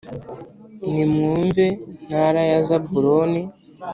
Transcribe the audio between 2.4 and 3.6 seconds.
ya zabuloni